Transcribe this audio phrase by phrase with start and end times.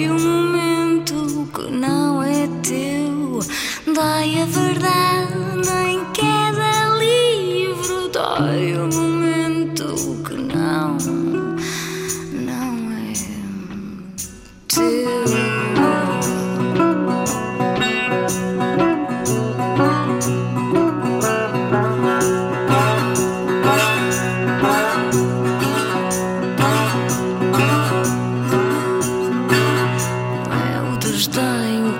[0.00, 3.38] Foi um momento que não é teu.
[3.84, 8.59] Dói a verdade em queda livro, dói.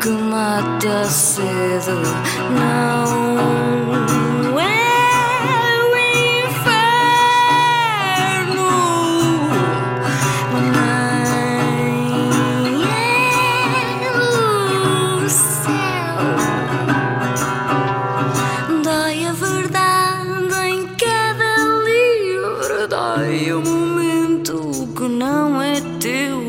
[0.01, 2.01] Que mata cedo,
[2.51, 3.93] não
[4.59, 5.87] é o
[6.47, 7.51] inferno,
[12.63, 12.85] nem é
[14.17, 16.25] o céu.
[18.83, 26.41] Dói a verdade em cada livro, dói o momento que não é teu.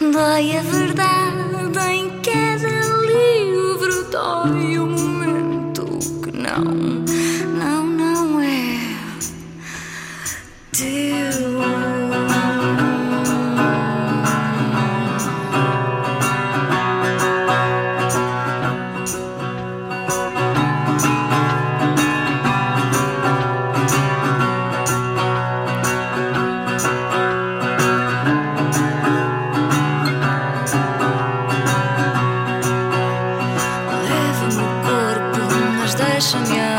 [0.00, 2.71] Dói a verdade em cada
[4.12, 4.81] livro,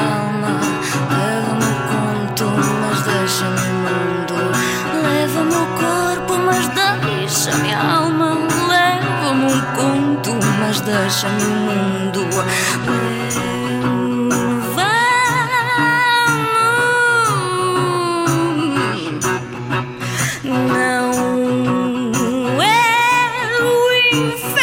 [0.04, 0.60] alma.
[1.10, 2.46] Leva-me o conto,
[2.82, 4.36] mas deixa-me o mundo.
[5.04, 8.30] Leva-me o corpo, mas deixa-me a alma.
[8.70, 12.22] Leva-me um conto, mas deixa-me o mundo.
[20.46, 21.02] Não é
[23.62, 24.63] o inferno.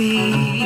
[0.00, 0.59] sweet.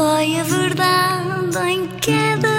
[0.00, 2.49] Põe a verdade em que